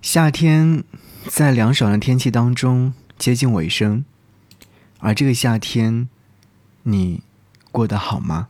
[0.00, 0.84] 夏天
[1.26, 4.04] 在凉爽的天气当中接近尾声，
[5.00, 6.08] 而这个夏天，
[6.84, 7.22] 你
[7.72, 8.48] 过得好吗？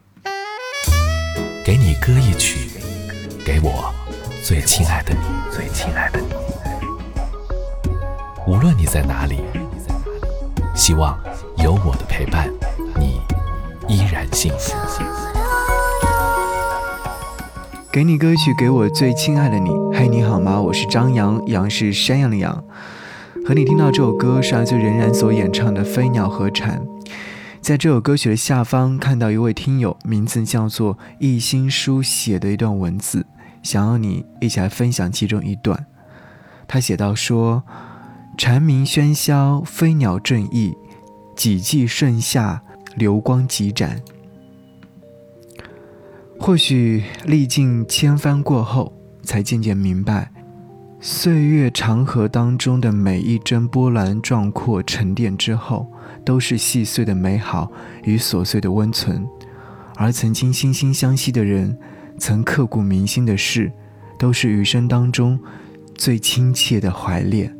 [1.64, 2.70] 给你歌一曲，
[3.44, 3.92] 给我
[4.44, 6.28] 最亲爱的你，最亲爱的你。
[8.46, 9.40] 无论你在哪里，
[10.76, 11.18] 希望
[11.56, 12.48] 有我的陪伴，
[12.96, 13.20] 你
[13.88, 15.17] 依然幸福。
[17.90, 19.70] 给你歌曲，给我最亲爱的你。
[19.94, 20.60] 嘿，你好吗？
[20.60, 22.62] 我是张扬，杨是山羊的羊。
[23.46, 26.78] 和你听到这首歌是来自任然所演唱的《飞鸟和蝉》。
[27.62, 33.24] 在这首歌曲的下方，看到一位听友，名字叫做一心书写的一段文字，
[33.62, 35.86] 想要你一起来分享其中一段。
[36.66, 37.62] 他写到说
[38.36, 40.76] ：“蝉鸣喧嚣，飞鸟正义，
[41.34, 42.60] 几季盛夏，
[42.96, 43.98] 流光几盏。”
[46.48, 48.90] 或许历尽千帆过后，
[49.22, 50.32] 才渐渐明白，
[50.98, 55.92] 岁月长河当中的每一帧波澜壮阔沉淀之后，
[56.24, 57.70] 都是细碎的美好
[58.02, 59.28] 与琐碎的温存。
[59.96, 61.76] 而曾经惺惺相惜的人，
[62.16, 63.70] 曾刻骨铭心的事，
[64.18, 65.38] 都是余生当中
[65.96, 67.54] 最亲切的怀恋。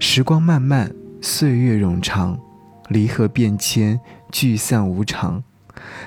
[0.00, 2.36] 时光漫漫，岁月冗长，
[2.88, 4.00] 离合变迁，
[4.32, 5.44] 聚散无常。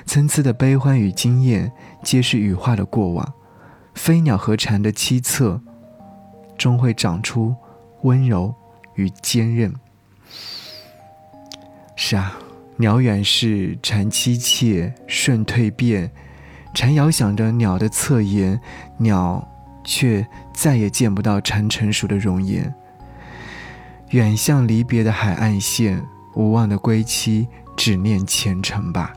[0.06, 3.24] 参差的悲欢与惊艳，皆是羽化的过往；
[3.94, 5.60] 飞鸟和蝉的凄恻，
[6.58, 7.54] 终会长出
[8.02, 8.54] 温柔
[8.94, 9.72] 与坚韧。
[11.96, 12.38] 是啊，
[12.76, 16.10] 鸟远逝，蝉凄切，瞬蜕变。
[16.74, 18.58] 蝉遥想着鸟的侧颜，
[18.96, 19.46] 鸟
[19.84, 22.74] 却再也见不到蝉成熟的容颜。
[24.10, 26.02] 远向离别的海岸线，
[26.34, 29.12] 无望的归期，只念前程吧。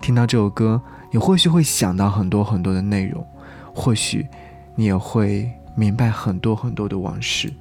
[0.00, 0.80] 听到这首歌，
[1.10, 3.26] 你或许会想到很多很多的内容，
[3.74, 4.26] 或许
[4.74, 7.52] 你也会明白很多很多的往事。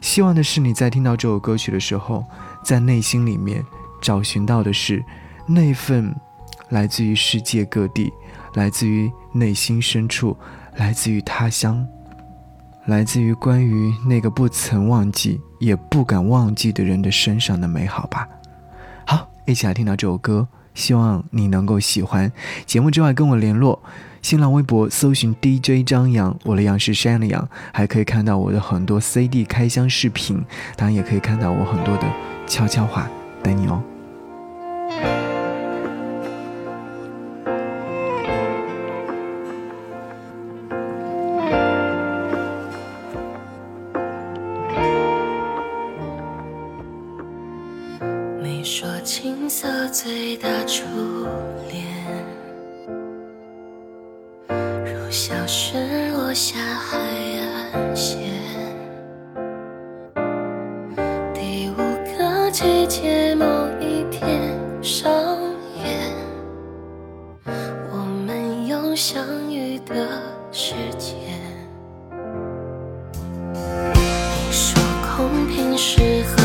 [0.00, 2.24] 希望的是你在听到这首歌曲的时候，
[2.62, 3.64] 在内心里面
[4.00, 5.04] 找寻到的是
[5.46, 6.14] 那份
[6.68, 8.12] 来自于世界各地、
[8.54, 10.36] 来自于内心深处、
[10.76, 11.86] 来自于他乡、
[12.86, 18.28] 来自于关于那个不曾忘记也不敢忘记的人的身上的美好吧。
[19.04, 20.46] 好，一起来听到这首歌。
[20.78, 22.30] 希望你能够喜欢
[22.64, 23.82] 节目之外跟我联络，
[24.22, 30.40] 新浪微博搜寻 DJ 张扬，我的杨是山的羊，还可以看到我的很多 CD 开箱视频，
[30.76, 32.04] 当然也可以看到我很多的
[32.46, 33.10] 悄悄话，
[33.42, 33.82] 等你哦。
[49.10, 50.84] 青涩最大初
[51.70, 51.82] 恋，
[54.84, 56.98] 如消失落下海
[57.40, 58.18] 岸线。
[61.32, 61.76] 第五
[62.18, 63.46] 个季节某
[63.80, 65.10] 一天上
[65.82, 66.12] 演，
[67.90, 67.96] 我
[68.26, 69.94] 们有相遇的
[70.52, 71.16] 时间。
[73.94, 74.78] 你说
[75.16, 76.37] 空瓶适合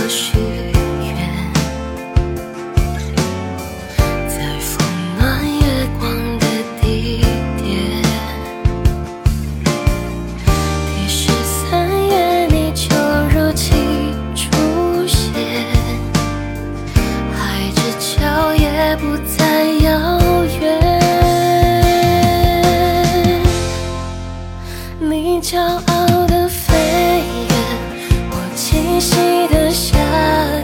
[25.54, 27.54] 骄傲的飞远，
[28.32, 29.96] 我栖息的夏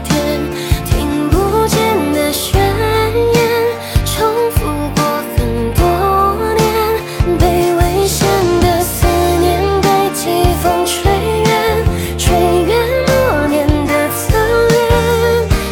[0.03, 0.41] 天，
[0.83, 1.77] 听不见
[2.11, 3.37] 的宣言，
[4.03, 5.03] 重复过
[5.37, 5.37] 很
[5.75, 5.83] 多
[6.55, 6.65] 年，
[7.37, 8.27] 被危险
[8.61, 9.05] 的思
[9.39, 10.25] 念被季
[10.63, 11.05] 风吹
[11.45, 11.85] 远，
[12.17, 12.33] 吹
[12.65, 12.73] 远
[13.05, 14.33] 多年的侧
[14.69, 14.81] 脸，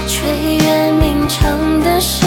[0.07, 2.23] 吹远鸣唱的诗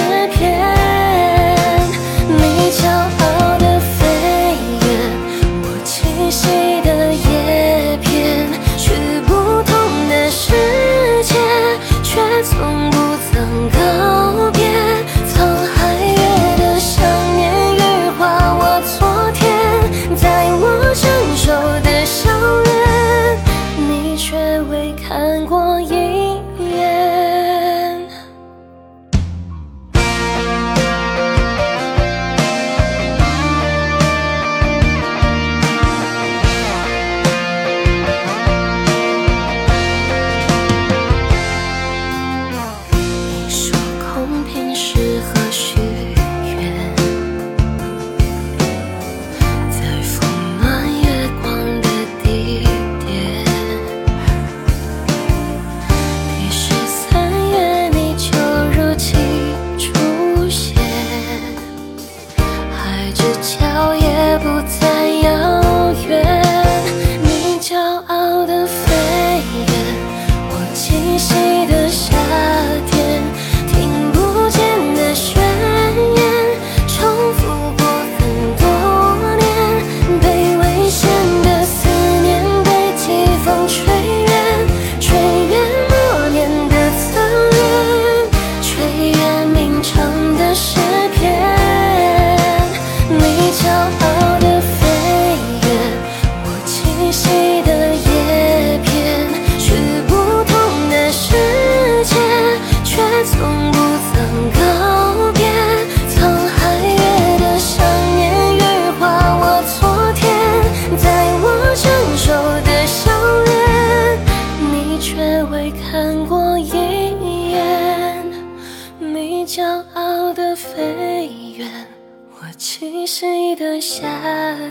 [122.43, 124.09] 我71的夏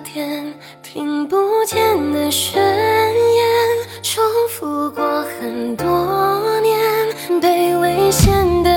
[0.04, 0.52] 天，
[0.82, 1.38] 听不
[1.68, 1.78] 见
[2.12, 3.46] 的宣言，
[4.02, 5.86] 重复过很多
[6.62, 8.69] 年，被危险的。